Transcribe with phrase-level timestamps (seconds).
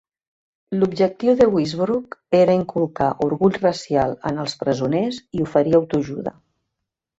[0.77, 6.37] L'objectiu de Westbrook era inculcar orgull racial en els presoners i oferir autoajuda.